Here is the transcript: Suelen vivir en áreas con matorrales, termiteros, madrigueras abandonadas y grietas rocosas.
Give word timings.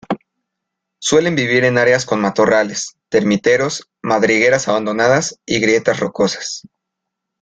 Suelen 0.97 1.35
vivir 1.35 1.63
en 1.63 1.77
áreas 1.77 2.07
con 2.07 2.19
matorrales, 2.21 2.97
termiteros, 3.09 3.87
madrigueras 4.01 4.67
abandonadas 4.67 5.39
y 5.45 5.59
grietas 5.59 5.99
rocosas. 5.99 6.63